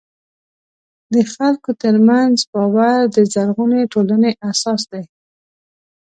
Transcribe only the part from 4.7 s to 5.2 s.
دی.